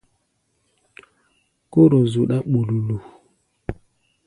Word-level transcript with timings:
Kóro 1.71 1.99
zuɗá 2.11 2.37
ɓululu. 2.51 2.97